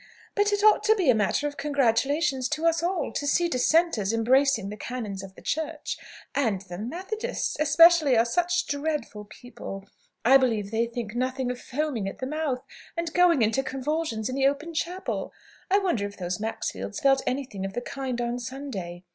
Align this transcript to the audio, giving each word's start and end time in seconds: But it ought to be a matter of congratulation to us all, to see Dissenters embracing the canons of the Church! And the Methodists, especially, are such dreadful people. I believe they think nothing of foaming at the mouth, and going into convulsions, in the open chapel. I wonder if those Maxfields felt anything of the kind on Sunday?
But 0.33 0.51
it 0.51 0.63
ought 0.63 0.83
to 0.85 0.95
be 0.95 1.11
a 1.11 1.13
matter 1.13 1.45
of 1.47 1.57
congratulation 1.57 2.41
to 2.41 2.65
us 2.65 2.81
all, 2.81 3.11
to 3.11 3.27
see 3.27 3.47
Dissenters 3.47 4.11
embracing 4.11 4.69
the 4.69 4.75
canons 4.75 5.21
of 5.21 5.35
the 5.35 5.43
Church! 5.43 5.95
And 6.33 6.61
the 6.63 6.79
Methodists, 6.79 7.55
especially, 7.59 8.17
are 8.17 8.25
such 8.25 8.65
dreadful 8.65 9.25
people. 9.25 9.85
I 10.25 10.37
believe 10.37 10.71
they 10.71 10.87
think 10.87 11.13
nothing 11.15 11.51
of 11.51 11.61
foaming 11.61 12.07
at 12.09 12.17
the 12.17 12.25
mouth, 12.25 12.63
and 12.97 13.13
going 13.13 13.43
into 13.43 13.61
convulsions, 13.61 14.27
in 14.27 14.33
the 14.35 14.47
open 14.47 14.73
chapel. 14.73 15.33
I 15.69 15.77
wonder 15.77 16.07
if 16.07 16.17
those 16.17 16.39
Maxfields 16.39 16.99
felt 16.99 17.21
anything 17.27 17.63
of 17.63 17.73
the 17.73 17.81
kind 17.81 18.19
on 18.19 18.39
Sunday? 18.39 19.03